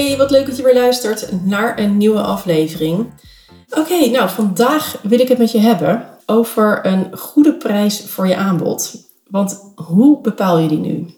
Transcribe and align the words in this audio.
Hey, 0.00 0.16
wat 0.16 0.30
leuk 0.30 0.46
dat 0.46 0.56
je 0.56 0.62
weer 0.62 0.74
luistert 0.74 1.44
naar 1.44 1.78
een 1.78 1.96
nieuwe 1.96 2.20
aflevering. 2.20 3.06
Oké, 3.70 4.06
nou 4.06 4.30
vandaag 4.30 4.98
wil 5.02 5.20
ik 5.20 5.28
het 5.28 5.38
met 5.38 5.52
je 5.52 5.58
hebben 5.58 6.08
over 6.26 6.86
een 6.86 7.18
goede 7.18 7.54
prijs 7.54 8.00
voor 8.00 8.26
je 8.26 8.36
aanbod. 8.36 8.94
Want 9.28 9.72
hoe 9.74 10.20
bepaal 10.20 10.58
je 10.58 10.68
die 10.68 10.78
nu? 10.78 11.14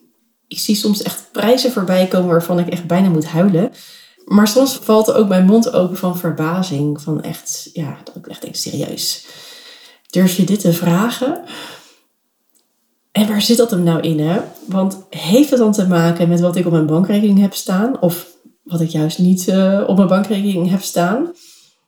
Ik 0.49 0.59
zie 0.59 0.75
soms 0.75 1.03
echt 1.03 1.29
prijzen 1.33 1.73
voorbij 1.73 2.07
komen 2.07 2.29
waarvan 2.29 2.59
ik 2.59 2.69
echt 2.69 2.87
bijna 2.87 3.09
moet 3.09 3.27
huilen. 3.27 3.73
Maar 4.25 4.49
soms 4.49 4.77
valt 4.77 5.13
ook 5.13 5.29
mijn 5.29 5.47
mond 5.47 5.73
open 5.73 5.97
van 5.97 6.19
verbazing. 6.19 7.03
Van 7.03 7.23
echt, 7.23 7.71
ja, 7.73 7.97
dat 8.05 8.17
ik 8.17 8.27
echt 8.27 8.43
denk, 8.43 8.55
serieus. 8.55 9.27
Durf 10.11 10.37
je 10.37 10.45
dit 10.45 10.61
te 10.61 10.73
vragen? 10.73 11.45
En 13.13 13.29
waar 13.29 13.43
zit 13.43 13.57
dat 13.57 13.71
hem 13.71 13.83
nou 13.83 14.01
in, 14.01 14.21
hè? 14.21 14.41
Want 14.67 14.99
heeft 15.11 15.51
het 15.51 15.59
dan 15.59 15.73
te 15.73 15.87
maken 15.87 16.29
met 16.29 16.41
wat 16.41 16.57
ik 16.57 16.67
op 16.67 16.73
mijn 16.73 16.87
bankrekening 16.87 17.41
heb 17.41 17.55
staan? 17.55 18.01
Of 18.01 18.31
wat 18.73 18.81
ik 18.81 18.89
juist 18.89 19.19
niet 19.19 19.49
uh, 19.49 19.85
op 19.87 19.97
mijn 19.97 20.09
bankrekening 20.09 20.71
heb 20.71 20.83
staan? 20.83 21.33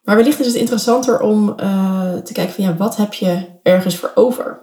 Maar 0.03 0.17
wellicht 0.17 0.41
is 0.41 0.47
het 0.47 0.55
interessanter 0.55 1.21
om 1.21 1.55
uh, 1.61 2.15
te 2.15 2.33
kijken 2.33 2.55
van, 2.55 2.65
ja, 2.65 2.77
wat 2.77 2.97
heb 2.97 3.15
je 3.15 3.47
ergens 3.63 3.97
voor 3.97 4.13
over? 4.15 4.63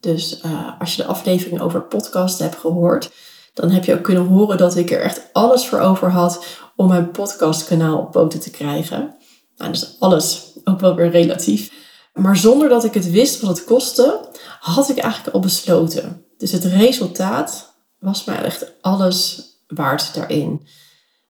Dus 0.00 0.40
uh, 0.44 0.80
als 0.80 0.96
je 0.96 1.02
de 1.02 1.08
aflevering 1.08 1.60
over 1.60 1.82
podcast 1.82 2.38
hebt 2.38 2.56
gehoord, 2.56 3.12
dan 3.54 3.70
heb 3.70 3.84
je 3.84 3.94
ook 3.94 4.02
kunnen 4.02 4.26
horen 4.26 4.58
dat 4.58 4.76
ik 4.76 4.90
er 4.90 5.00
echt 5.00 5.28
alles 5.32 5.66
voor 5.66 5.78
over 5.78 6.10
had 6.10 6.44
om 6.76 6.88
mijn 6.88 7.10
podcastkanaal 7.10 7.98
op 7.98 8.10
poten 8.10 8.40
te 8.40 8.50
krijgen. 8.50 9.14
Nou, 9.56 9.72
dus 9.72 9.96
alles, 9.98 10.52
ook 10.64 10.80
wel 10.80 10.94
weer 10.94 11.10
relatief. 11.10 11.72
Maar 12.14 12.36
zonder 12.36 12.68
dat 12.68 12.84
ik 12.84 12.94
het 12.94 13.10
wist 13.10 13.40
wat 13.40 13.56
het 13.56 13.64
kostte, 13.66 14.28
had 14.60 14.88
ik 14.88 14.98
eigenlijk 14.98 15.34
al 15.34 15.40
besloten. 15.40 16.24
Dus 16.38 16.52
het 16.52 16.64
resultaat 16.64 17.74
was 17.98 18.24
mij 18.24 18.42
echt 18.42 18.72
alles 18.80 19.42
waard 19.66 20.14
daarin. 20.14 20.66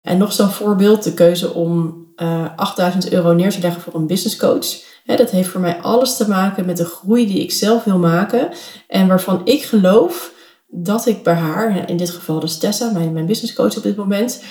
En 0.09 0.19
nog 0.19 0.33
zo'n 0.33 0.51
voorbeeld, 0.51 1.03
de 1.03 1.15
keuze 1.15 1.55
om 1.55 2.07
uh, 2.17 2.45
eh, 2.45 2.51
8000 2.57 3.13
euro 3.13 3.33
neer 3.33 3.51
te 3.51 3.61
leggen 3.61 3.83
voor 3.83 3.95
een 3.95 4.07
business 4.07 4.37
coach. 4.37 4.67
dat 5.05 5.31
heeft 5.31 5.49
voor 5.49 5.61
mij 5.61 5.81
alles 5.81 6.17
te 6.17 6.29
maken 6.29 6.67
met 6.67 6.77
de 6.77 6.85
groei 6.85 7.27
die 7.27 7.43
ik 7.43 7.53
zelf 7.53 7.85
wil 7.85 7.99
maken. 7.99 8.49
En 8.89 9.09
waarvan 9.09 9.41
ik 9.45 9.63
geloof 9.63 10.33
dat 10.67 11.07
ik 11.07 11.23
bij 11.23 11.35
haar, 11.35 11.89
in 11.91 11.97
dit 11.97 12.11
geval 12.11 12.41
dus 12.41 12.59
Tessa, 12.59 12.91
mijn, 12.91 13.27
business 13.27 13.55
coach 13.55 13.77
op 13.77 13.83
dit 13.83 13.97
moment, 13.97 14.43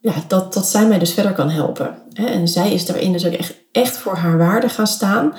ja, 0.00 0.14
dat, 0.26 0.54
dat 0.54 0.66
zij 0.66 0.86
mij 0.86 0.98
dus 0.98 1.12
verder 1.12 1.32
kan 1.32 1.50
helpen. 1.50 2.02
En 2.12 2.48
zij 2.48 2.72
is 2.72 2.86
daarin 2.86 3.12
dus 3.12 3.26
ook 3.26 3.32
echt, 3.32 3.54
echt 3.72 3.96
voor 3.96 4.16
haar 4.16 4.38
waarde 4.38 4.68
gaan 4.68 4.86
staan. 4.86 5.34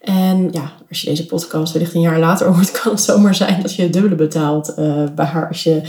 En 0.00 0.48
ja, 0.52 0.72
als 0.88 1.00
je 1.00 1.08
deze 1.08 1.26
podcast 1.26 1.72
wellicht 1.72 1.94
een 1.94 2.00
jaar 2.00 2.18
later 2.18 2.46
hoort, 2.54 2.70
kan 2.70 2.92
het 2.92 3.00
zomaar 3.00 3.34
zijn 3.34 3.62
dat 3.62 3.74
je 3.74 3.82
het 3.82 3.92
dubbele 3.92 4.14
betaalt 4.14 4.74
uh, 4.78 5.04
bij 5.14 5.26
haar 5.26 5.48
als 5.48 5.62
je 5.62 5.80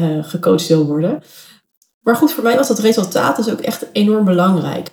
uh, 0.00 0.24
gecoacht 0.24 0.68
wil 0.68 0.86
worden. 0.86 1.22
Maar 2.02 2.16
goed, 2.16 2.32
voor 2.32 2.42
mij 2.42 2.56
was 2.56 2.68
dat 2.68 2.78
resultaat 2.78 3.36
dus 3.36 3.50
ook 3.50 3.60
echt 3.60 3.86
enorm 3.92 4.24
belangrijk. 4.24 4.92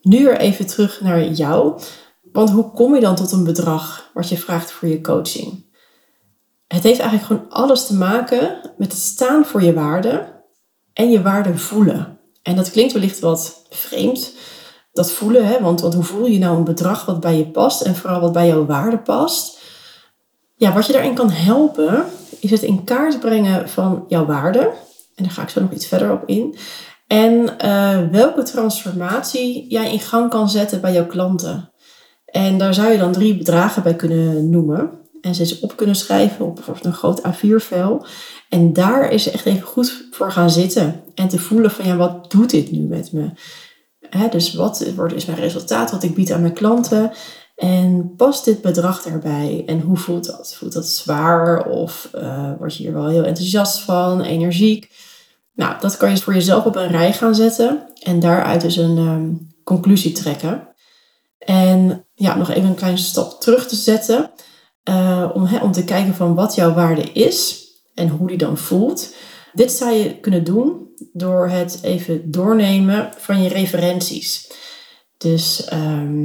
Nu 0.00 0.24
weer 0.24 0.38
even 0.38 0.66
terug 0.66 1.00
naar 1.00 1.24
jou. 1.24 1.80
Want 2.32 2.50
hoe 2.50 2.70
kom 2.70 2.94
je 2.94 3.00
dan 3.00 3.14
tot 3.14 3.32
een 3.32 3.44
bedrag 3.44 4.10
wat 4.14 4.28
je 4.28 4.38
vraagt 4.38 4.70
voor 4.70 4.88
je 4.88 5.00
coaching? 5.00 5.66
Het 6.66 6.82
heeft 6.82 7.00
eigenlijk 7.00 7.28
gewoon 7.28 7.50
alles 7.50 7.86
te 7.86 7.94
maken 7.94 8.60
met 8.76 8.92
het 8.92 9.00
staan 9.00 9.44
voor 9.44 9.62
je 9.62 9.72
waarde 9.72 10.42
en 10.92 11.10
je 11.10 11.22
waarde 11.22 11.58
voelen. 11.58 12.18
En 12.42 12.56
dat 12.56 12.70
klinkt 12.70 12.92
wellicht 12.92 13.18
wat 13.18 13.66
vreemd, 13.70 14.32
dat 14.92 15.12
voelen, 15.12 15.46
hè? 15.46 15.60
Want, 15.60 15.80
want 15.80 15.94
hoe 15.94 16.04
voel 16.04 16.26
je 16.26 16.38
nou 16.38 16.56
een 16.56 16.64
bedrag 16.64 17.04
wat 17.04 17.20
bij 17.20 17.36
je 17.36 17.46
past 17.46 17.80
en 17.80 17.96
vooral 17.96 18.20
wat 18.20 18.32
bij 18.32 18.46
jouw 18.46 18.66
waarde 18.66 18.98
past? 18.98 19.58
Ja, 20.56 20.72
wat 20.72 20.86
je 20.86 20.92
daarin 20.92 21.14
kan 21.14 21.30
helpen, 21.30 22.04
is 22.40 22.50
het 22.50 22.62
in 22.62 22.84
kaart 22.84 23.20
brengen 23.20 23.68
van 23.68 24.04
jouw 24.08 24.26
waarde. 24.26 24.72
En 25.18 25.24
daar 25.24 25.32
ga 25.32 25.42
ik 25.42 25.48
zo 25.48 25.60
nog 25.60 25.72
iets 25.72 25.86
verder 25.86 26.12
op 26.12 26.22
in. 26.26 26.56
En 27.06 27.56
uh, 27.64 27.98
welke 28.10 28.42
transformatie 28.42 29.66
jij 29.68 29.92
in 29.92 30.00
gang 30.00 30.30
kan 30.30 30.48
zetten 30.50 30.80
bij 30.80 30.92
jouw 30.92 31.06
klanten. 31.06 31.70
En 32.26 32.58
daar 32.58 32.74
zou 32.74 32.92
je 32.92 32.98
dan 32.98 33.12
drie 33.12 33.36
bedragen 33.36 33.82
bij 33.82 33.94
kunnen 33.94 34.50
noemen. 34.50 34.90
En 35.20 35.34
ze 35.34 35.40
eens 35.40 35.60
op 35.60 35.76
kunnen 35.76 35.96
schrijven 35.96 36.44
op 36.44 36.54
bijvoorbeeld 36.54 36.86
een 36.86 36.92
groot 36.92 37.20
A4-vel. 37.20 38.06
En 38.48 38.72
daar 38.72 39.10
is 39.10 39.30
echt 39.30 39.44
even 39.44 39.66
goed 39.66 40.06
voor 40.10 40.32
gaan 40.32 40.50
zitten. 40.50 41.02
En 41.14 41.28
te 41.28 41.38
voelen 41.38 41.70
van 41.70 41.86
ja, 41.86 41.96
wat 41.96 42.30
doet 42.30 42.50
dit 42.50 42.70
nu 42.70 42.78
met 42.78 43.12
me? 43.12 43.30
dus 44.30 44.54
wat 44.54 44.80
is 45.14 45.24
mijn 45.24 45.38
resultaat, 45.38 45.90
wat 45.90 46.02
ik 46.02 46.14
bied 46.14 46.32
aan 46.32 46.40
mijn 46.40 46.52
klanten? 46.52 47.12
En 47.56 48.14
past 48.16 48.44
dit 48.44 48.60
bedrag 48.60 49.02
daarbij? 49.02 49.62
En 49.66 49.80
hoe 49.80 49.96
voelt 49.96 50.26
dat? 50.26 50.54
Voelt 50.54 50.72
dat 50.72 50.88
zwaar 50.88 51.66
of 51.66 52.10
uh, 52.14 52.52
word 52.58 52.76
je 52.76 52.82
hier 52.82 52.92
wel 52.92 53.08
heel 53.08 53.24
enthousiast 53.24 53.80
van, 53.80 54.20
energiek? 54.20 54.90
Nou, 55.58 55.80
dat 55.80 55.96
kan 55.96 56.10
je 56.10 56.16
voor 56.16 56.34
jezelf 56.34 56.64
op 56.64 56.76
een 56.76 56.88
rij 56.88 57.12
gaan 57.12 57.34
zetten 57.34 57.88
en 58.02 58.20
daaruit 58.20 58.60
dus 58.60 58.76
een 58.76 58.98
um, 58.98 59.48
conclusie 59.64 60.12
trekken. 60.12 60.68
En 61.38 62.06
ja, 62.14 62.36
nog 62.36 62.50
even 62.50 62.68
een 62.68 62.74
kleine 62.74 62.98
stap 62.98 63.40
terug 63.40 63.68
te 63.68 63.76
zetten 63.76 64.30
uh, 64.90 65.30
om, 65.34 65.58
om 65.62 65.72
te 65.72 65.84
kijken 65.84 66.14
van 66.14 66.34
wat 66.34 66.54
jouw 66.54 66.74
waarde 66.74 67.12
is 67.12 67.66
en 67.94 68.08
hoe 68.08 68.28
die 68.28 68.36
dan 68.36 68.58
voelt. 68.58 69.14
Dit 69.52 69.72
zou 69.72 69.92
je 69.92 70.20
kunnen 70.20 70.44
doen 70.44 70.88
door 71.12 71.48
het 71.48 71.78
even 71.82 72.30
doornemen 72.30 73.10
van 73.16 73.42
je 73.42 73.48
referenties. 73.48 74.50
Dus 75.16 75.72
um, 75.72 76.22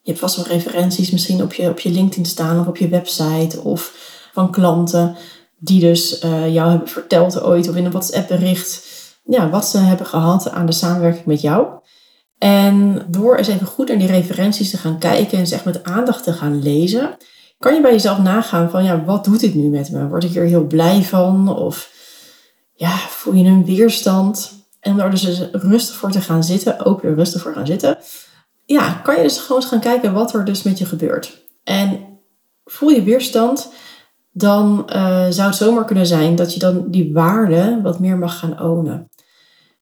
je 0.00 0.10
hebt 0.10 0.18
vast 0.18 0.36
wel 0.36 0.46
referenties 0.46 1.10
misschien 1.10 1.42
op 1.42 1.52
je, 1.52 1.68
op 1.68 1.80
je 1.80 1.90
LinkedIn 1.90 2.26
staan 2.26 2.60
of 2.60 2.66
op 2.66 2.76
je 2.76 2.88
website 2.88 3.60
of 3.60 3.94
van 4.32 4.50
klanten 4.50 5.16
die 5.58 5.80
dus 5.80 6.24
uh, 6.24 6.54
jou 6.54 6.70
hebben 6.70 6.88
verteld 6.88 7.42
ooit 7.42 7.68
of 7.68 7.76
in 7.76 7.84
een 7.84 7.90
WhatsApp 7.90 8.28
bericht 8.28 8.86
ja, 9.24 9.50
wat 9.50 9.68
ze 9.68 9.78
hebben 9.78 10.06
gehad 10.06 10.50
aan 10.50 10.66
de 10.66 10.72
samenwerking 10.72 11.26
met 11.26 11.40
jou. 11.40 11.66
En 12.38 13.06
door 13.08 13.36
eens 13.36 13.48
even 13.48 13.66
goed 13.66 13.88
naar 13.88 13.98
die 13.98 14.06
referenties 14.06 14.70
te 14.70 14.76
gaan 14.76 14.98
kijken 14.98 15.38
en 15.38 15.46
ze 15.46 15.58
met 15.64 15.84
aandacht 15.84 16.24
te 16.24 16.32
gaan 16.32 16.62
lezen, 16.62 17.16
kan 17.58 17.74
je 17.74 17.80
bij 17.80 17.92
jezelf 17.92 18.18
nagaan 18.18 18.70
van 18.70 18.84
ja, 18.84 19.04
wat 19.04 19.24
doet 19.24 19.40
dit 19.40 19.54
nu 19.54 19.68
met 19.68 19.90
me? 19.90 20.08
Word 20.08 20.24
ik 20.24 20.30
hier 20.30 20.42
heel 20.42 20.66
blij 20.66 21.02
van? 21.02 21.56
Of 21.56 21.90
ja, 22.74 22.96
voel 22.96 23.34
je 23.34 23.44
een 23.44 23.64
weerstand? 23.64 24.52
En 24.80 24.96
door 24.96 25.10
dus 25.10 25.40
rustig 25.52 25.96
voor 25.96 26.10
te 26.10 26.20
gaan 26.20 26.44
zitten, 26.44 26.84
ook 26.84 27.02
weer 27.02 27.14
rustig 27.14 27.42
voor 27.42 27.52
gaan 27.52 27.66
zitten, 27.66 27.98
ja, 28.64 28.92
kan 28.92 29.16
je 29.16 29.22
dus 29.22 29.38
gewoon 29.38 29.62
eens 29.62 29.70
gaan 29.70 29.80
kijken 29.80 30.12
wat 30.12 30.34
er 30.34 30.44
dus 30.44 30.62
met 30.62 30.78
je 30.78 30.86
gebeurt. 30.86 31.46
En 31.64 32.06
voel 32.64 32.88
je 32.88 33.02
weerstand, 33.02 33.72
dan 34.30 34.90
uh, 34.92 35.26
zou 35.28 35.48
het 35.48 35.56
zomaar 35.56 35.84
kunnen 35.84 36.06
zijn 36.06 36.36
dat 36.36 36.54
je 36.54 36.60
dan 36.60 36.84
die 36.90 37.12
waarde 37.12 37.80
wat 37.82 37.98
meer 37.98 38.18
mag 38.18 38.38
gaan 38.38 38.62
ownen. 38.62 39.10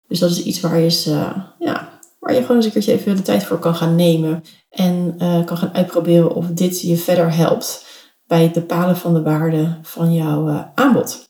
Dus 0.09 0.19
dat 0.19 0.31
is 0.31 0.43
iets 0.43 0.61
waar 0.61 0.79
je, 0.79 1.05
uh, 1.09 1.37
ja, 1.59 1.89
waar 2.21 2.35
je 2.35 2.41
gewoon 2.41 2.57
eens 2.57 2.65
een 2.65 2.73
keertje 2.73 2.93
even 2.93 3.17
de 3.17 3.23
tijd 3.23 3.45
voor 3.45 3.59
kan 3.59 3.75
gaan 3.75 3.95
nemen. 3.95 4.43
En 4.71 5.15
uh, 5.19 5.45
kan 5.45 5.57
gaan 5.57 5.75
uitproberen 5.75 6.35
of 6.35 6.47
dit 6.47 6.81
je 6.81 6.97
verder 6.97 7.35
helpt 7.35 7.87
bij 8.27 8.43
het 8.43 8.53
bepalen 8.53 8.97
van 8.97 9.15
de 9.15 9.23
waarde 9.23 9.79
van 9.83 10.15
jouw 10.15 10.71
aanbod. 10.75 11.29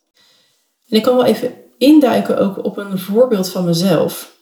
En 0.89 0.97
ik 0.97 1.03
kan 1.03 1.17
wel 1.17 1.25
even 1.25 1.53
induiken 1.79 2.39
ook 2.39 2.65
op 2.65 2.77
een 2.77 2.99
voorbeeld 2.99 3.51
van 3.51 3.65
mezelf. 3.65 4.35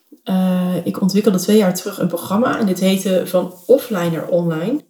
ik 0.85 1.01
ontwikkelde 1.01 1.39
twee 1.39 1.57
jaar 1.57 1.75
terug 1.75 1.99
een 1.99 2.09
programma 2.09 2.59
en 2.59 2.67
dit 2.67 2.81
heette 2.81 3.23
van 3.27 3.55
offline 3.67 4.11
naar 4.11 4.29
online. 4.29 4.81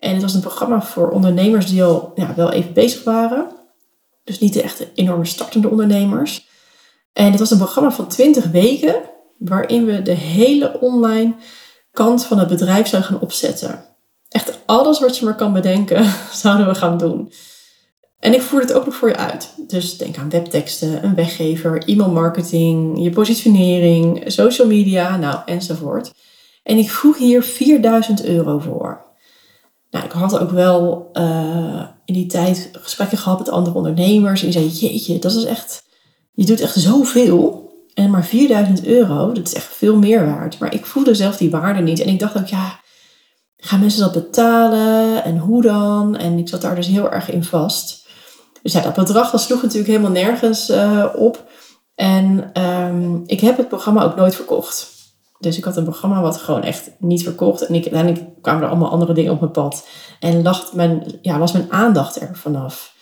En 0.00 0.12
het 0.12 0.22
was 0.22 0.34
een 0.34 0.40
programma 0.40 0.82
voor 0.82 1.10
ondernemers 1.10 1.66
die 1.66 1.82
al 1.82 2.12
ja, 2.14 2.34
wel 2.36 2.52
even 2.52 2.72
bezig 2.72 3.04
waren. 3.04 3.48
Dus 4.24 4.38
niet 4.38 4.52
de 4.52 4.62
echte 4.62 4.88
enorme 4.94 5.24
startende 5.24 5.68
ondernemers. 5.68 6.48
En 7.12 7.30
het 7.30 7.38
was 7.38 7.50
een 7.50 7.58
programma 7.58 7.90
van 7.90 8.08
20 8.08 8.44
weken, 8.44 8.94
waarin 9.38 9.84
we 9.84 10.02
de 10.02 10.12
hele 10.12 10.80
online 10.80 11.34
kant 11.92 12.24
van 12.24 12.38
het 12.38 12.48
bedrijf 12.48 12.86
zouden 12.86 13.10
gaan 13.10 13.20
opzetten. 13.20 13.84
Echt 14.28 14.58
alles 14.66 15.00
wat 15.00 15.18
je 15.18 15.24
maar 15.24 15.36
kan 15.36 15.52
bedenken, 15.52 16.04
zouden 16.32 16.66
we 16.66 16.74
gaan 16.74 16.98
doen. 16.98 17.32
En 18.18 18.34
ik 18.34 18.42
voer 18.42 18.60
het 18.60 18.72
ook 18.72 18.84
nog 18.84 18.94
voor 18.94 19.08
je 19.08 19.16
uit. 19.16 19.54
Dus 19.66 19.96
denk 19.96 20.18
aan 20.18 20.30
webteksten, 20.30 21.04
een 21.04 21.14
weggever, 21.14 21.82
e-mailmarketing, 21.86 23.02
je 23.02 23.10
positionering, 23.10 24.22
social 24.26 24.66
media, 24.66 25.16
nou 25.16 25.38
enzovoort. 25.46 26.12
En 26.62 26.76
ik 26.78 26.90
vroeg 26.90 27.18
hier 27.18 27.42
4000 27.42 28.24
euro 28.24 28.58
voor. 28.58 29.09
Nou, 29.90 30.04
ik 30.04 30.12
had 30.12 30.38
ook 30.38 30.50
wel 30.50 31.10
uh, 31.12 31.82
in 32.04 32.14
die 32.14 32.26
tijd 32.26 32.70
gesprekken 32.72 33.18
gehad 33.18 33.38
met 33.38 33.48
andere 33.48 33.76
ondernemers. 33.76 34.40
En 34.40 34.50
die 34.50 34.58
zeiden, 34.58 34.74
jeetje, 34.74 35.18
dat 35.18 35.34
is 35.34 35.44
echt, 35.44 35.82
je 36.32 36.46
doet 36.46 36.60
echt 36.60 36.74
zoveel. 36.74 37.68
En 37.94 38.10
maar 38.10 38.24
4000 38.24 38.84
euro, 38.84 39.32
dat 39.32 39.46
is 39.46 39.54
echt 39.54 39.74
veel 39.74 39.96
meer 39.96 40.26
waard. 40.26 40.58
Maar 40.58 40.74
ik 40.74 40.86
voelde 40.86 41.14
zelf 41.14 41.36
die 41.36 41.50
waarde 41.50 41.80
niet. 41.80 42.00
En 42.00 42.08
ik 42.08 42.18
dacht 42.18 42.38
ook, 42.38 42.46
ja, 42.46 42.80
gaan 43.56 43.80
mensen 43.80 44.00
dat 44.00 44.12
betalen? 44.12 45.24
En 45.24 45.38
hoe 45.38 45.62
dan? 45.62 46.16
En 46.16 46.38
ik 46.38 46.48
zat 46.48 46.62
daar 46.62 46.74
dus 46.74 46.86
heel 46.86 47.10
erg 47.10 47.30
in 47.30 47.44
vast. 47.44 48.08
Dus 48.62 48.72
ja, 48.72 48.80
dat 48.80 48.94
bedrag 48.94 49.30
dat 49.30 49.40
sloeg 49.40 49.62
natuurlijk 49.62 49.90
helemaal 49.90 50.10
nergens 50.10 50.70
uh, 50.70 51.06
op. 51.16 51.48
En 51.94 52.50
um, 52.62 53.22
ik 53.26 53.40
heb 53.40 53.56
het 53.56 53.68
programma 53.68 54.02
ook 54.02 54.16
nooit 54.16 54.34
verkocht. 54.34 54.99
Dus 55.40 55.56
ik 55.56 55.64
had 55.64 55.76
een 55.76 55.84
programma 55.84 56.20
wat 56.20 56.36
gewoon 56.36 56.62
echt 56.62 56.90
niet 56.98 57.22
verkocht. 57.22 57.66
En 57.66 57.74
uiteindelijk 57.74 58.42
kwamen 58.42 58.62
er 58.62 58.68
allemaal 58.68 58.90
andere 58.90 59.12
dingen 59.12 59.32
op 59.32 59.40
mijn 59.40 59.52
pad. 59.52 59.86
En 60.20 60.42
lag 60.42 60.72
mijn, 60.72 61.18
ja, 61.22 61.38
was 61.38 61.52
mijn 61.52 61.72
aandacht 61.72 62.20
er 62.20 62.36
vanaf. 62.36 62.94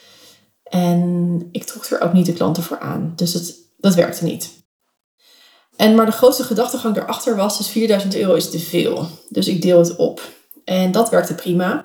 En 0.63 1.49
ik 1.53 1.65
trok 1.65 1.85
er 1.85 2.01
ook 2.01 2.13
niet 2.13 2.27
de 2.27 2.33
klanten 2.33 2.63
voor 2.63 2.79
aan. 2.79 3.13
Dus 3.17 3.33
het, 3.33 3.57
dat 3.77 3.95
werkte 3.95 4.25
niet. 4.25 4.67
En 5.77 5.95
maar 5.95 6.07
de 6.07 6.13
grootste 6.13 6.43
gedachtegang 6.43 6.95
daarachter 6.95 7.37
was, 7.37 7.59
dus 7.59 7.69
4000 7.69 8.17
euro 8.17 8.35
is 8.35 8.51
te 8.51 8.59
veel. 8.59 9.07
Dus 9.29 9.49
ik 9.49 9.63
deel 9.63 9.79
het 9.79 9.97
op. 9.97 10.23
En 10.65 10.93
dat 10.93 11.11
werkte 11.11 11.35
prima. 11.35 11.85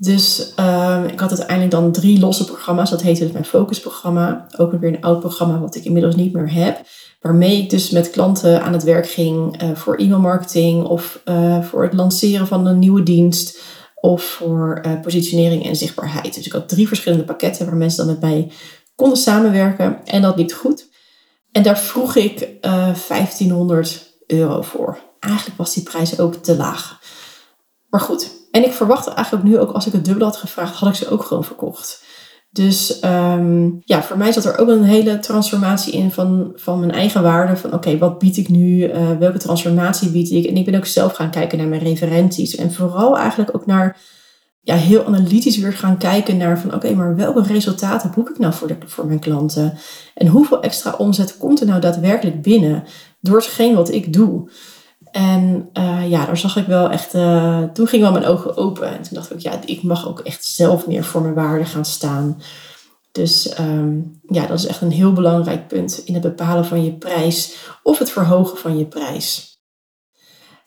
Dus 0.00 0.52
uh, 0.60 1.04
ik 1.12 1.20
had 1.20 1.30
uiteindelijk 1.30 1.70
dan 1.70 1.92
drie 1.92 2.18
losse 2.18 2.44
programma's. 2.44 2.90
Dat 2.90 3.02
heette 3.02 3.22
dus 3.22 3.32
mijn 3.32 3.44
focusprogramma. 3.44 4.46
Ook 4.56 4.72
weer 4.72 4.94
een 4.94 5.02
oud 5.02 5.20
programma 5.20 5.58
wat 5.58 5.74
ik 5.74 5.84
inmiddels 5.84 6.14
niet 6.14 6.32
meer 6.32 6.52
heb. 6.52 6.86
Waarmee 7.20 7.62
ik 7.62 7.70
dus 7.70 7.90
met 7.90 8.10
klanten 8.10 8.62
aan 8.62 8.72
het 8.72 8.82
werk 8.82 9.08
ging 9.08 9.62
uh, 9.62 9.74
voor 9.74 9.96
e-mailmarketing 9.96 10.84
of 10.84 11.20
uh, 11.24 11.62
voor 11.62 11.82
het 11.82 11.92
lanceren 11.92 12.46
van 12.46 12.66
een 12.66 12.78
nieuwe 12.78 13.02
dienst 13.02 13.60
of 14.00 14.22
voor 14.22 14.82
uh, 14.86 15.00
positionering 15.00 15.66
en 15.66 15.76
zichtbaarheid. 15.76 16.34
Dus 16.34 16.46
ik 16.46 16.52
had 16.52 16.68
drie 16.68 16.88
verschillende 16.88 17.24
pakketten 17.24 17.66
waar 17.66 17.76
mensen 17.76 18.06
dan 18.06 18.14
met 18.14 18.22
mij 18.22 18.52
konden 18.94 19.18
samenwerken 19.18 20.04
en 20.04 20.22
dat 20.22 20.36
liep 20.36 20.52
goed. 20.52 20.88
En 21.52 21.62
daar 21.62 21.78
vroeg 21.78 22.16
ik 22.16 22.48
1500 22.60 24.16
euro 24.26 24.62
voor. 24.62 24.98
Eigenlijk 25.20 25.56
was 25.56 25.74
die 25.74 25.82
prijs 25.82 26.18
ook 26.18 26.34
te 26.34 26.56
laag. 26.56 27.00
Maar 27.88 28.00
goed, 28.00 28.37
en 28.58 28.64
ik 28.64 28.72
verwacht 28.72 29.08
eigenlijk 29.08 29.46
nu 29.46 29.58
ook 29.58 29.70
als 29.70 29.86
ik 29.86 29.92
het 29.92 30.04
dubbel 30.04 30.26
had 30.26 30.36
gevraagd, 30.36 30.74
had 30.74 30.88
ik 30.88 30.94
ze 30.94 31.08
ook 31.08 31.24
gewoon 31.24 31.44
verkocht. 31.44 32.04
Dus 32.50 33.02
um, 33.04 33.80
ja, 33.84 34.02
voor 34.02 34.18
mij 34.18 34.32
zat 34.32 34.44
er 34.44 34.58
ook 34.58 34.68
een 34.68 34.84
hele 34.84 35.18
transformatie 35.18 35.92
in 35.92 36.10
van, 36.10 36.52
van 36.54 36.78
mijn 36.78 36.92
eigen 36.92 37.22
waarde. 37.22 37.56
Van 37.56 37.72
oké, 37.72 37.98
wat 37.98 38.18
bied 38.18 38.36
ik 38.36 38.48
nu? 38.48 38.92
Uh, 38.92 39.10
welke 39.18 39.38
transformatie 39.38 40.10
bied 40.10 40.30
ik? 40.30 40.46
En 40.46 40.56
ik 40.56 40.64
ben 40.64 40.74
ook 40.74 40.86
zelf 40.86 41.12
gaan 41.12 41.30
kijken 41.30 41.58
naar 41.58 41.66
mijn 41.66 41.82
referenties. 41.82 42.56
En 42.56 42.72
vooral 42.72 43.18
eigenlijk 43.18 43.54
ook 43.54 43.66
naar, 43.66 44.00
ja, 44.60 44.74
heel 44.74 45.04
analytisch 45.04 45.58
weer 45.58 45.72
gaan 45.72 45.98
kijken 45.98 46.36
naar 46.36 46.60
van 46.60 46.74
oké, 46.74 46.94
maar 46.94 47.16
welke 47.16 47.42
resultaten 47.42 48.12
boek 48.14 48.30
ik 48.30 48.38
nou 48.38 48.54
voor, 48.54 48.68
de, 48.68 48.76
voor 48.86 49.06
mijn 49.06 49.20
klanten? 49.20 49.78
En 50.14 50.26
hoeveel 50.26 50.62
extra 50.62 50.94
omzet 50.98 51.36
komt 51.36 51.60
er 51.60 51.66
nou 51.66 51.80
daadwerkelijk 51.80 52.42
binnen 52.42 52.84
door 53.20 53.36
hetgeen 53.36 53.74
wat 53.74 53.92
ik 53.92 54.12
doe? 54.12 54.50
En 55.18 55.70
uh, 55.78 56.10
ja, 56.10 56.26
daar 56.26 56.36
zag 56.36 56.56
ik 56.56 56.66
wel 56.66 56.90
echt, 56.90 57.14
uh, 57.14 57.62
toen 57.62 57.86
gingen 57.86 58.12
wel 58.12 58.20
mijn 58.20 58.32
ogen 58.32 58.56
open. 58.56 58.88
En 58.88 59.02
toen 59.02 59.14
dacht 59.14 59.30
ik, 59.32 59.38
ja, 59.38 59.60
ik 59.64 59.82
mag 59.82 60.08
ook 60.08 60.20
echt 60.20 60.44
zelf 60.44 60.86
meer 60.86 61.04
voor 61.04 61.22
mijn 61.22 61.34
waarde 61.34 61.64
gaan 61.64 61.84
staan. 61.84 62.42
Dus 63.12 63.58
um, 63.60 64.20
ja, 64.28 64.46
dat 64.46 64.58
is 64.58 64.66
echt 64.66 64.80
een 64.80 64.90
heel 64.90 65.12
belangrijk 65.12 65.68
punt 65.68 66.02
in 66.04 66.14
het 66.14 66.22
bepalen 66.22 66.64
van 66.64 66.84
je 66.84 66.92
prijs 66.92 67.56
of 67.82 67.98
het 67.98 68.10
verhogen 68.10 68.58
van 68.58 68.78
je 68.78 68.86
prijs. 68.86 69.58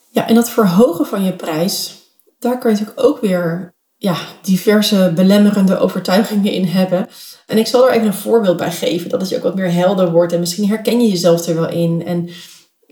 Ja, 0.09 0.27
en 0.27 0.36
dat 0.36 0.50
verhogen 0.50 1.06
van 1.06 1.24
je 1.24 1.33
prijs, 1.33 1.95
daar 2.39 2.57
kan 2.57 2.71
je 2.71 2.77
natuurlijk 2.77 3.07
ook 3.07 3.21
weer 3.21 3.74
ja, 3.98 4.15
diverse 4.42 5.12
belemmerende 5.15 5.77
overtuigingen 5.77 6.51
in 6.51 6.65
hebben. 6.65 7.07
En 7.48 7.57
ik 7.57 7.68
zal 7.68 7.88
er 7.88 7.94
even 7.94 8.07
een 8.07 8.13
voorbeeld 8.13 8.57
bij 8.57 8.71
geven, 8.71 9.09
dat 9.09 9.21
het 9.21 9.30
je 9.30 9.36
ook 9.36 9.44
wat 9.44 9.56
meer 9.56 9.71
helder 9.71 10.12
wordt. 10.12 10.33
En 10.33 10.39
misschien 10.39 10.68
herken 10.68 11.01
je 11.01 11.09
jezelf 11.09 11.48
er 11.48 11.56
wel 11.56 11.69
in. 11.69 12.06
En 12.06 12.30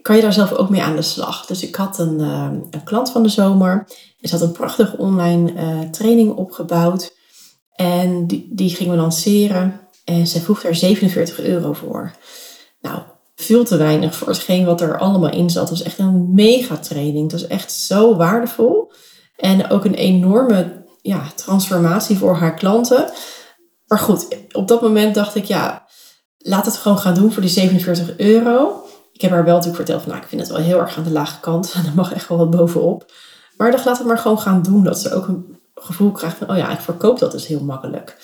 kan 0.01 0.15
je 0.15 0.21
daar 0.21 0.33
zelf 0.33 0.51
ook 0.51 0.69
mee 0.69 0.81
aan 0.81 0.95
de 0.95 1.01
slag. 1.01 1.45
Dus 1.45 1.63
ik 1.63 1.75
had 1.75 1.99
een, 1.99 2.19
uh, 2.19 2.49
een 2.69 2.83
klant 2.83 3.11
van 3.11 3.23
de 3.23 3.29
zomer. 3.29 3.87
Ze 4.21 4.31
had 4.31 4.41
een 4.41 4.51
prachtige 4.51 4.97
online 4.97 5.53
uh, 5.53 5.89
training 5.89 6.35
opgebouwd. 6.35 7.17
En 7.75 8.27
die, 8.27 8.49
die 8.51 8.69
gingen 8.69 8.93
we 8.93 9.01
lanceren. 9.01 9.79
En 10.05 10.27
zij 10.27 10.41
vroeg 10.41 10.61
daar 10.61 10.75
47 10.75 11.39
euro 11.39 11.73
voor. 11.73 12.11
Nou, 12.81 13.01
veel 13.35 13.63
te 13.63 13.77
weinig 13.77 14.15
voor 14.15 14.27
hetgeen 14.27 14.65
wat 14.65 14.81
er 14.81 14.99
allemaal 14.99 15.31
in 15.31 15.49
zat. 15.49 15.69
Het 15.69 15.77
was 15.77 15.87
echt 15.87 15.99
een 15.99 16.33
mega 16.33 16.77
training. 16.77 17.31
Het 17.31 17.41
was 17.41 17.49
echt 17.49 17.71
zo 17.71 18.15
waardevol. 18.15 18.91
En 19.35 19.69
ook 19.69 19.85
een 19.85 19.93
enorme 19.93 20.85
ja, 21.01 21.31
transformatie 21.35 22.17
voor 22.17 22.35
haar 22.35 22.53
klanten. 22.53 23.11
Maar 23.87 23.99
goed, 23.99 24.27
op 24.51 24.67
dat 24.67 24.81
moment 24.81 25.15
dacht 25.15 25.35
ik, 25.35 25.45
ja, 25.45 25.87
laat 26.37 26.65
het 26.65 26.77
gewoon 26.77 26.97
gaan 26.97 27.13
doen 27.13 27.31
voor 27.31 27.41
die 27.41 27.51
47 27.51 28.17
euro. 28.17 28.83
Ik 29.19 29.25
heb 29.25 29.33
haar 29.33 29.45
wel 29.45 29.55
natuurlijk 29.55 29.83
verteld 29.83 30.01
van, 30.01 30.11
nou, 30.11 30.23
ik 30.23 30.29
vind 30.29 30.41
het 30.41 30.51
wel 30.51 30.59
heel 30.59 30.79
erg 30.79 30.97
aan 30.97 31.03
de 31.03 31.11
lage 31.11 31.39
kant. 31.39 31.73
En 31.75 31.85
er 31.89 31.95
mag 31.95 32.13
echt 32.13 32.27
wel 32.27 32.37
wat 32.37 32.49
bovenop. 32.49 33.11
Maar 33.57 33.71
dan 33.71 33.81
laat 33.85 33.97
het 33.97 34.07
maar 34.07 34.17
gewoon 34.17 34.39
gaan 34.39 34.61
doen. 34.61 34.83
Dat 34.83 34.99
ze 34.99 35.13
ook 35.13 35.27
een 35.27 35.57
gevoel 35.75 36.11
krijgt 36.11 36.37
van, 36.37 36.49
oh 36.49 36.57
ja, 36.57 36.71
ik 36.71 36.79
verkoop 36.79 37.19
dat 37.19 37.31
dus 37.31 37.47
heel 37.47 37.63
makkelijk. 37.63 38.17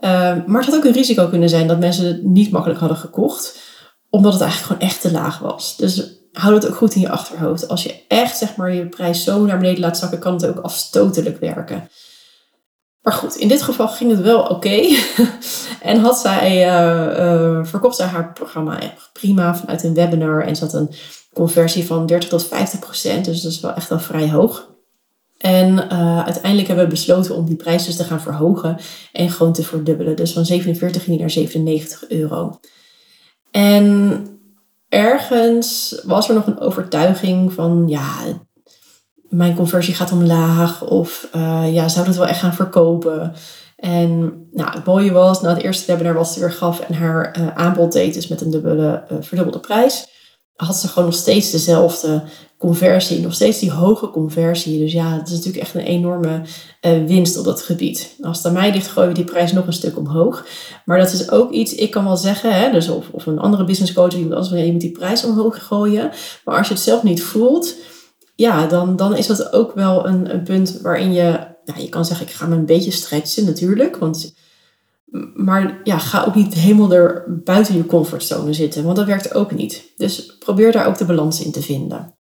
Uh, 0.00 0.10
maar 0.46 0.60
het 0.60 0.66
had 0.66 0.76
ook 0.76 0.84
een 0.84 0.92
risico 0.92 1.28
kunnen 1.28 1.48
zijn 1.48 1.66
dat 1.66 1.78
mensen 1.78 2.06
het 2.06 2.22
niet 2.22 2.50
makkelijk 2.50 2.80
hadden 2.80 2.98
gekocht. 2.98 3.58
Omdat 4.10 4.32
het 4.32 4.42
eigenlijk 4.42 4.72
gewoon 4.72 4.90
echt 4.90 5.00
te 5.00 5.12
laag 5.12 5.38
was. 5.38 5.76
Dus 5.76 6.20
hou 6.32 6.52
dat 6.52 6.68
ook 6.68 6.76
goed 6.76 6.94
in 6.94 7.00
je 7.00 7.10
achterhoofd. 7.10 7.68
Als 7.68 7.82
je 7.82 8.04
echt 8.08 8.36
zeg 8.38 8.56
maar, 8.56 8.74
je 8.74 8.88
prijs 8.88 9.24
zo 9.24 9.44
naar 9.44 9.58
beneden 9.58 9.80
laat 9.80 9.98
zakken, 9.98 10.18
kan 10.18 10.32
het 10.32 10.46
ook 10.46 10.58
afstotelijk 10.58 11.40
werken. 11.40 11.88
Maar 13.02 13.12
goed, 13.12 13.36
in 13.36 13.48
dit 13.48 13.62
geval 13.62 13.88
ging 13.88 14.10
het 14.10 14.20
wel 14.20 14.42
oké. 14.42 14.96
en 15.90 16.00
had 16.00 16.18
zij, 16.18 16.66
uh, 16.66 17.18
uh, 17.18 17.64
verkocht 17.64 17.96
zij 17.96 18.06
haar 18.06 18.32
programma 18.32 18.78
prima 19.12 19.56
vanuit 19.56 19.82
een 19.82 19.94
webinar. 19.94 20.42
En 20.42 20.56
ze 20.56 20.64
had 20.64 20.74
een 20.74 20.94
conversie 21.32 21.86
van 21.86 22.06
30 22.06 22.28
tot 22.28 22.46
50 22.46 22.78
procent. 22.78 23.24
Dus 23.24 23.42
dat 23.42 23.52
is 23.52 23.60
wel 23.60 23.74
echt 23.74 23.88
wel 23.88 24.00
vrij 24.00 24.30
hoog. 24.30 24.70
En 25.38 25.72
uh, 25.72 26.24
uiteindelijk 26.24 26.66
hebben 26.66 26.84
we 26.84 26.90
besloten 26.90 27.36
om 27.36 27.44
die 27.44 27.56
prijs 27.56 27.84
dus 27.84 27.96
te 27.96 28.04
gaan 28.04 28.20
verhogen 28.20 28.76
en 29.12 29.30
gewoon 29.30 29.52
te 29.52 29.62
verdubbelen. 29.62 30.16
Dus 30.16 30.32
van 30.32 30.44
47 30.44 31.04
ging 31.04 31.20
naar 31.20 31.30
97 31.30 32.08
euro. 32.08 32.60
En 33.50 34.26
ergens 34.88 36.00
was 36.04 36.28
er 36.28 36.34
nog 36.34 36.46
een 36.46 36.60
overtuiging 36.60 37.52
van, 37.52 37.84
ja, 37.88 38.08
mijn 39.32 39.54
conversie 39.54 39.94
gaat 39.94 40.12
omlaag 40.12 40.84
of 40.84 41.28
uh, 41.36 41.74
ja, 41.74 41.88
zou 41.88 42.06
het 42.06 42.16
wel 42.16 42.26
echt 42.26 42.40
gaan 42.40 42.54
verkopen? 42.54 43.32
En 43.76 44.10
nou, 44.52 44.70
het 44.70 44.84
mooie 44.84 45.12
was, 45.12 45.40
na 45.40 45.48
het 45.54 45.62
eerste 45.62 45.86
webinar 45.86 46.14
was 46.14 46.32
ze 46.32 46.40
weer 46.40 46.52
gaf 46.52 46.80
en 46.80 46.94
haar 46.94 47.36
uh, 47.38 47.56
aanbod 47.56 47.92
deed, 47.92 48.14
dus 48.14 48.28
met 48.28 48.40
een 48.40 48.50
dubbele, 48.50 49.04
uh, 49.12 49.18
verdubbelde 49.20 49.60
prijs, 49.60 50.06
had 50.56 50.76
ze 50.76 50.88
gewoon 50.88 51.04
nog 51.04 51.18
steeds 51.18 51.50
dezelfde 51.50 52.22
conversie, 52.58 53.20
nog 53.20 53.34
steeds 53.34 53.58
die 53.58 53.70
hoge 53.70 54.10
conversie. 54.10 54.78
Dus 54.78 54.92
ja, 54.92 55.12
het 55.12 55.28
is 55.28 55.34
natuurlijk 55.34 55.62
echt 55.64 55.74
een 55.74 55.80
enorme 55.80 56.42
winst 57.06 57.38
op 57.38 57.44
dat 57.44 57.62
gebied. 57.62 58.16
Als 58.20 58.36
het 58.36 58.46
aan 58.46 58.52
mij 58.52 58.72
ligt, 58.72 58.88
gooien 58.88 59.08
we 59.08 59.14
die 59.14 59.24
prijs 59.24 59.52
nog 59.52 59.66
een 59.66 59.72
stuk 59.72 59.98
omhoog. 59.98 60.46
Maar 60.84 60.98
dat 60.98 61.12
is 61.12 61.30
ook 61.30 61.50
iets, 61.50 61.74
ik 61.74 61.90
kan 61.90 62.04
wel 62.04 62.16
zeggen, 62.16 62.60
hè, 62.60 62.70
dus 62.70 62.88
of, 62.88 63.08
of 63.10 63.26
een 63.26 63.38
andere 63.38 63.64
business 63.64 63.92
coach, 63.92 64.14
iemand 64.14 64.34
anders, 64.34 64.64
je 64.64 64.72
moet 64.72 64.80
die 64.80 64.90
prijs 64.90 65.24
omhoog 65.24 65.66
gooien. 65.66 66.10
Maar 66.44 66.58
als 66.58 66.68
je 66.68 66.74
het 66.74 66.82
zelf 66.82 67.02
niet 67.02 67.22
voelt, 67.22 67.74
ja, 68.34 68.66
dan, 68.66 68.96
dan 68.96 69.16
is 69.16 69.26
dat 69.26 69.52
ook 69.52 69.74
wel 69.74 70.06
een, 70.06 70.34
een 70.34 70.42
punt 70.42 70.78
waarin 70.80 71.12
je, 71.12 71.46
nou, 71.64 71.80
je 71.80 71.88
kan 71.88 72.04
zeggen, 72.04 72.26
ik 72.26 72.32
ga 72.32 72.46
me 72.46 72.54
een 72.54 72.66
beetje 72.66 72.90
stretchen 72.90 73.44
natuurlijk. 73.44 73.96
Want, 73.96 74.34
maar 75.34 75.80
ja, 75.84 75.98
ga 75.98 76.24
ook 76.24 76.34
niet 76.34 76.54
helemaal 76.54 76.92
er 76.92 77.24
buiten 77.44 77.76
je 77.76 77.86
comfortzone 77.86 78.52
zitten, 78.52 78.84
want 78.84 78.96
dat 78.96 79.06
werkt 79.06 79.34
ook 79.34 79.52
niet. 79.52 79.92
Dus 79.96 80.36
probeer 80.38 80.72
daar 80.72 80.86
ook 80.86 80.98
de 80.98 81.04
balans 81.04 81.44
in 81.44 81.52
te 81.52 81.62
vinden. 81.62 82.14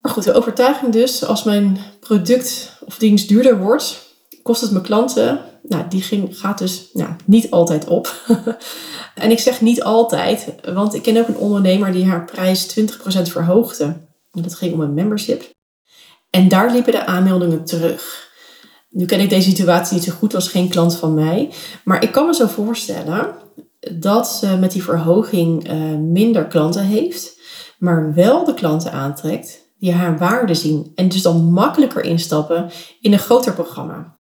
Maar 0.00 0.12
goed, 0.12 0.24
de 0.24 0.32
overtuiging 0.32 0.92
dus, 0.92 1.24
als 1.24 1.44
mijn 1.44 1.78
product 2.00 2.78
of 2.86 2.98
dienst 2.98 3.28
duurder 3.28 3.58
wordt, 3.58 4.12
kost 4.42 4.60
het 4.60 4.70
mijn 4.70 4.84
klanten, 4.84 5.40
nou, 5.62 5.84
die 5.88 6.02
ging, 6.02 6.38
gaat 6.38 6.58
dus 6.58 6.90
nou, 6.92 7.10
niet 7.24 7.50
altijd 7.50 7.86
op. 7.86 8.14
en 9.14 9.30
ik 9.30 9.38
zeg 9.38 9.60
niet 9.60 9.82
altijd, 9.82 10.54
want 10.72 10.94
ik 10.94 11.02
ken 11.02 11.16
ook 11.16 11.28
een 11.28 11.36
ondernemer 11.36 11.92
die 11.92 12.06
haar 12.06 12.24
prijs 12.24 12.80
20% 12.80 12.82
verhoogde. 13.22 13.96
Dat 14.34 14.54
ging 14.54 14.72
om 14.72 14.80
een 14.80 14.94
membership. 14.94 15.52
En 16.30 16.48
daar 16.48 16.72
liepen 16.72 16.92
de 16.92 17.06
aanmeldingen 17.06 17.64
terug. 17.64 18.32
Nu 18.90 19.04
ken 19.04 19.20
ik 19.20 19.28
deze 19.28 19.48
situatie 19.48 19.94
niet 19.94 20.04
zo 20.04 20.12
goed, 20.12 20.32
was 20.32 20.48
geen 20.48 20.68
klant 20.68 20.96
van 20.96 21.14
mij. 21.14 21.50
Maar 21.84 22.02
ik 22.02 22.12
kan 22.12 22.26
me 22.26 22.34
zo 22.34 22.46
voorstellen 22.46 23.34
dat 23.92 24.28
ze 24.28 24.56
met 24.56 24.72
die 24.72 24.82
verhoging 24.82 25.70
uh, 25.70 25.98
minder 25.98 26.46
klanten 26.46 26.84
heeft, 26.84 27.40
maar 27.78 28.14
wel 28.14 28.44
de 28.44 28.54
klanten 28.54 28.92
aantrekt 28.92 29.72
die 29.78 29.92
haar 29.92 30.18
waarde 30.18 30.54
zien. 30.54 30.92
En 30.94 31.08
dus 31.08 31.22
dan 31.22 31.52
makkelijker 31.52 32.04
instappen 32.04 32.70
in 33.00 33.12
een 33.12 33.18
groter 33.18 33.52
programma. 33.52 34.18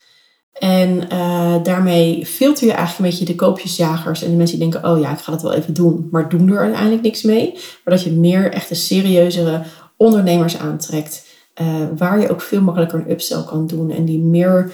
En 0.52 1.14
uh, 1.14 1.64
daarmee 1.64 2.26
filter 2.26 2.66
je 2.66 2.74
eigenlijk 2.74 3.00
een 3.00 3.18
beetje 3.18 3.34
de 3.34 3.46
koopjesjagers 3.46 4.24
en 4.24 4.30
de 4.30 4.36
mensen 4.36 4.60
die 4.60 4.70
denken, 4.70 4.92
oh 4.92 5.00
ja, 5.00 5.12
ik 5.12 5.20
ga 5.20 5.32
dat 5.32 5.42
wel 5.42 5.54
even 5.54 5.74
doen, 5.74 6.08
maar 6.12 6.30
doen 6.30 6.50
er 6.50 6.60
uiteindelijk 6.60 7.02
niks 7.02 7.22
mee. 7.22 7.52
Maar 7.54 7.94
dat 7.94 8.04
je 8.04 8.12
meer 8.12 8.52
echt 8.52 8.70
een 8.70 8.76
serieuzere 8.76 9.64
ondernemers 10.02 10.58
aantrekt. 10.58 11.26
waar 11.98 12.20
je 12.20 12.30
ook 12.30 12.42
veel 12.42 12.62
makkelijker 12.62 13.00
een 13.00 13.12
upsell 13.12 13.44
kan 13.44 13.68
doen 13.68 13.92
en 13.92 14.06
die 14.06 14.20
meer 14.20 14.72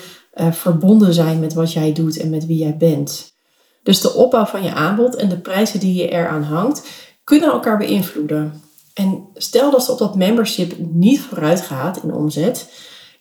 verbonden 0.52 1.14
zijn 1.14 1.40
met 1.40 1.54
wat 1.54 1.74
jij 1.74 1.94
doet 1.94 2.18
en 2.18 2.30
met 2.30 2.46
wie 2.46 2.58
jij 2.58 2.78
bent. 2.78 3.36
Dus 3.84 4.02
de 4.02 4.14
opbouw 4.14 4.46
van 4.46 4.64
je 4.64 4.74
aanbod 4.74 5.16
en 5.16 5.30
de 5.30 5.38
prijzen 5.40 5.80
die 5.80 5.94
je 5.94 6.10
eraan 6.10 6.44
hangt, 6.44 6.88
kunnen 7.24 7.52
elkaar 7.52 7.78
beïnvloeden. 7.78 8.62
En 8.94 9.26
stel 9.34 9.72
dat 9.72 9.84
ze 9.84 9.92
op 9.92 9.98
dat 9.98 10.16
membership 10.16 10.74
niet 10.78 11.20
vooruit 11.20 11.62
gaat 11.62 12.04
in 12.04 12.14
omzet, 12.14 12.70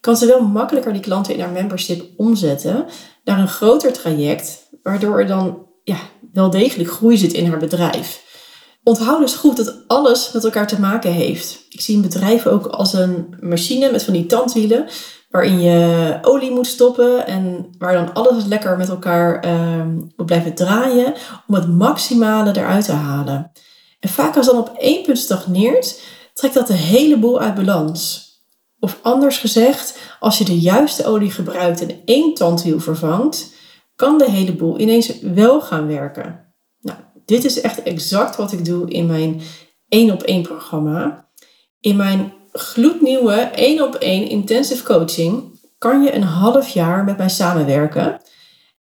kan 0.00 0.16
ze 0.16 0.26
wel 0.26 0.42
makkelijker 0.42 0.92
die 0.92 1.02
klanten 1.02 1.34
in 1.34 1.40
haar 1.40 1.50
membership 1.50 2.04
omzetten 2.16 2.86
naar 3.24 3.38
een 3.38 3.48
groter 3.48 3.92
traject, 3.92 4.68
waardoor 4.82 5.20
er 5.20 5.26
dan 5.26 5.66
ja, 5.84 5.98
wel 6.32 6.50
degelijk 6.50 6.90
groei 6.90 7.16
zit 7.16 7.32
in 7.32 7.46
haar 7.46 7.58
bedrijf. 7.58 8.24
Onthoud 8.88 9.20
dus 9.20 9.34
goed 9.34 9.56
dat 9.56 9.74
alles 9.86 10.32
met 10.32 10.44
elkaar 10.44 10.66
te 10.66 10.80
maken 10.80 11.12
heeft. 11.12 11.66
Ik 11.68 11.80
zie 11.80 11.96
een 11.96 12.02
bedrijf 12.02 12.46
ook 12.46 12.66
als 12.66 12.92
een 12.92 13.36
machine 13.40 13.90
met 13.90 14.02
van 14.02 14.12
die 14.12 14.26
tandwielen, 14.26 14.86
waarin 15.30 15.60
je 15.60 16.18
olie 16.22 16.50
moet 16.50 16.66
stoppen 16.66 17.26
en 17.26 17.66
waar 17.78 17.92
dan 17.92 18.14
alles 18.14 18.44
lekker 18.44 18.76
met 18.76 18.88
elkaar 18.88 19.44
um, 19.44 20.12
moet 20.16 20.26
blijven 20.26 20.54
draaien 20.54 21.14
om 21.46 21.54
het 21.54 21.68
maximale 21.68 22.56
eruit 22.56 22.84
te 22.84 22.92
halen. 22.92 23.52
En 24.00 24.08
vaak 24.08 24.36
als 24.36 24.46
dan 24.46 24.58
op 24.58 24.76
één 24.78 25.02
punt 25.02 25.18
stagneert, 25.18 26.00
trekt 26.34 26.54
dat 26.54 26.66
de 26.66 26.74
hele 26.74 27.18
boel 27.18 27.40
uit 27.40 27.54
balans. 27.54 28.30
Of 28.80 28.98
anders 29.02 29.38
gezegd, 29.38 29.98
als 30.20 30.38
je 30.38 30.44
de 30.44 30.58
juiste 30.58 31.06
olie 31.06 31.30
gebruikt 31.30 31.80
en 31.80 32.00
één 32.04 32.34
tandwiel 32.34 32.80
vervangt, 32.80 33.52
kan 33.96 34.18
de 34.18 34.30
hele 34.30 34.54
boel 34.54 34.80
ineens 34.80 35.20
wel 35.20 35.60
gaan 35.60 35.86
werken. 35.86 36.45
Dit 37.26 37.44
is 37.44 37.60
echt 37.60 37.82
exact 37.82 38.36
wat 38.36 38.52
ik 38.52 38.64
doe 38.64 38.90
in 38.90 39.06
mijn 39.06 39.40
1 39.88 40.12
op 40.12 40.22
1 40.22 40.42
programma. 40.42 41.28
In 41.80 41.96
mijn 41.96 42.32
gloednieuwe 42.52 43.34
1 43.34 43.82
op 43.82 43.94
1 43.94 44.28
intensive 44.28 44.84
coaching 44.84 45.60
kan 45.78 46.02
je 46.02 46.14
een 46.14 46.22
half 46.22 46.68
jaar 46.68 47.04
met 47.04 47.16
mij 47.16 47.28
samenwerken. 47.28 48.20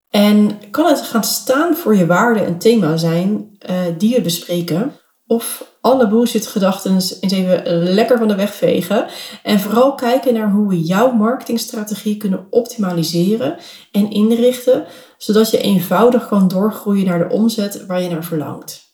En 0.10 0.60
kan 0.72 0.86
het 0.86 1.02
gaan 1.02 1.24
staan 1.24 1.75
voor 1.75 1.96
je 1.96 2.06
waarden 2.06 2.46
en 2.46 2.58
thema 2.58 2.98
zijn 2.98 3.58
uh, 3.70 3.80
die 3.98 4.16
we 4.16 4.22
bespreken. 4.22 4.92
Of 5.27 5.72
alle 5.82 6.08
bullshit 6.08 6.48
gedachten 6.48 6.94
eens 6.94 7.22
even 7.22 7.63
lekker 7.84 8.17
van 8.17 8.27
de 8.27 8.36
weg 8.36 8.53
vegen. 8.53 9.05
En 9.44 9.60
vooral 9.60 9.96
kijken 9.96 10.34
naar 10.34 10.51
hoe 10.51 10.67
we 10.67 10.82
jouw 10.82 11.12
marketingstrategie 11.12 12.17
kunnen 12.17 12.48
optimaliseren 12.50 13.58
en 13.91 14.12
inrichten. 14.12 14.86
Zodat 15.17 15.51
je 15.51 15.58
eenvoudig 15.58 16.27
kan 16.27 16.48
doorgroeien 16.48 17.05
naar 17.05 17.27
de 17.27 17.36
omzet 17.36 17.86
waar 17.86 18.01
je 18.01 18.10
naar 18.10 18.24
verlangt. 18.24 18.86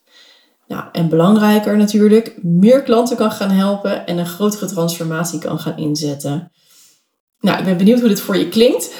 Nou, 0.67 0.83
en 0.91 1.09
belangrijker 1.09 1.77
natuurlijk, 1.77 2.38
meer 2.43 2.83
klanten 2.83 3.17
kan 3.17 3.31
gaan 3.31 3.50
helpen 3.50 4.05
en 4.05 4.17
een 4.17 4.25
grotere 4.25 4.65
transformatie 4.65 5.39
kan 5.39 5.59
gaan 5.59 5.77
inzetten. 5.77 6.51
Nou, 7.39 7.59
ik 7.59 7.65
ben 7.65 7.77
benieuwd 7.77 8.00
hoe 8.00 8.09
dit 8.09 8.21
voor 8.21 8.38
je 8.38 8.50
klinkt. 8.50 8.93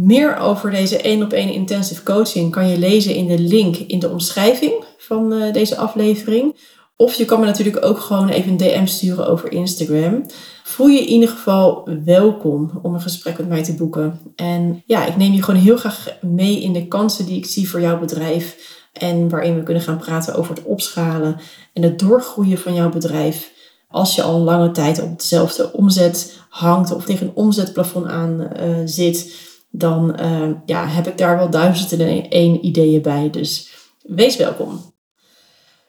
Meer 0.00 0.36
over 0.36 0.70
deze 0.70 1.00
1 1.00 1.22
op 1.22 1.32
1 1.32 1.52
intensive 1.52 2.02
coaching 2.02 2.52
kan 2.52 2.68
je 2.68 2.78
lezen 2.78 3.14
in 3.14 3.26
de 3.26 3.38
link 3.38 3.76
in 3.76 3.98
de 3.98 4.10
omschrijving 4.10 4.84
van 4.98 5.32
uh, 5.32 5.52
deze 5.52 5.76
aflevering. 5.76 6.56
Of 6.96 7.14
je 7.14 7.24
kan 7.24 7.40
me 7.40 7.46
natuurlijk 7.46 7.84
ook 7.84 7.98
gewoon 7.98 8.28
even 8.28 8.50
een 8.50 8.56
DM 8.56 8.86
sturen 8.86 9.28
over 9.28 9.52
Instagram. 9.52 10.26
Voel 10.64 10.86
je 10.86 11.00
in 11.00 11.06
ieder 11.06 11.28
geval 11.28 11.88
welkom 12.04 12.70
om 12.82 12.94
een 12.94 13.00
gesprek 13.00 13.38
met 13.38 13.48
mij 13.48 13.62
te 13.62 13.74
boeken. 13.74 14.20
En 14.36 14.82
ja, 14.86 15.06
ik 15.06 15.16
neem 15.16 15.32
je 15.32 15.42
gewoon 15.42 15.60
heel 15.60 15.76
graag 15.76 16.16
mee 16.20 16.60
in 16.60 16.72
de 16.72 16.88
kansen 16.88 17.26
die 17.26 17.36
ik 17.36 17.46
zie 17.46 17.70
voor 17.70 17.80
jouw 17.80 17.98
bedrijf. 17.98 18.56
En 18.92 19.28
waarin 19.28 19.54
we 19.54 19.62
kunnen 19.62 19.82
gaan 19.82 19.98
praten 19.98 20.34
over 20.34 20.54
het 20.54 20.64
opschalen 20.64 21.36
en 21.72 21.82
het 21.82 21.98
doorgroeien 21.98 22.58
van 22.58 22.74
jouw 22.74 22.90
bedrijf. 22.90 23.52
Als 23.88 24.14
je 24.14 24.22
al 24.22 24.38
lange 24.38 24.70
tijd 24.70 25.02
op 25.02 25.18
dezelfde 25.18 25.72
omzet 25.72 26.38
hangt 26.48 26.94
of 26.94 27.04
tegen 27.04 27.26
een 27.26 27.34
omzetplafond 27.34 28.06
aan 28.06 28.40
uh, 28.40 28.76
zit, 28.84 29.46
dan 29.78 30.16
uh, 30.20 30.50
ja, 30.66 30.86
heb 30.86 31.06
ik 31.06 31.18
daar 31.18 31.36
wel 31.36 31.50
duizend 31.50 31.92
en 31.92 32.30
één 32.30 32.64
ideeën 32.64 33.02
bij. 33.02 33.30
Dus 33.30 33.72
wees 34.02 34.36
welkom. 34.36 34.94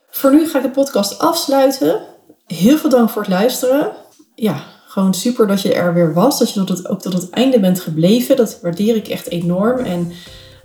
Voor 0.09 0.31
nu 0.31 0.49
ga 0.49 0.57
ik 0.57 0.63
de 0.63 0.69
podcast 0.69 1.19
afsluiten. 1.19 2.01
Heel 2.45 2.77
veel 2.77 2.89
dank 2.89 3.09
voor 3.09 3.21
het 3.21 3.31
luisteren. 3.31 3.91
Ja, 4.35 4.63
gewoon 4.87 5.13
super 5.13 5.47
dat 5.47 5.61
je 5.61 5.73
er 5.73 5.93
weer 5.93 6.13
was. 6.13 6.39
Dat 6.39 6.53
je 6.53 6.63
tot 6.63 6.77
het, 6.77 6.87
ook 6.87 7.01
tot 7.01 7.13
het 7.13 7.29
einde 7.29 7.59
bent 7.59 7.79
gebleven. 7.79 8.35
Dat 8.35 8.59
waardeer 8.61 8.95
ik 8.95 9.07
echt 9.07 9.29
enorm. 9.29 9.77
En 9.77 10.11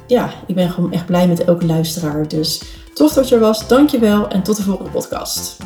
ja, 0.07 0.31
ik 0.47 0.55
ben 0.55 0.71
gewoon 0.71 0.93
echt 0.93 1.07
blij 1.07 1.29
met 1.29 1.45
elke 1.45 1.67
luisteraar. 1.67 2.29
Dus 2.29 2.63
tof 2.95 3.13
dat 3.13 3.29
je 3.29 3.35
er 3.35 3.41
was. 3.41 3.69
Dankjewel 3.69 4.29
en 4.29 4.43
tot 4.43 4.57
de 4.57 4.63
volgende 4.63 4.91
podcast. 4.91 5.57